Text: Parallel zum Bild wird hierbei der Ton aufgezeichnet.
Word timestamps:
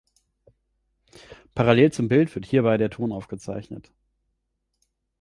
Parallel 1.53 1.93
zum 1.93 2.07
Bild 2.07 2.33
wird 2.33 2.47
hierbei 2.47 2.77
der 2.77 2.89
Ton 2.89 3.11
aufgezeichnet. 3.11 3.91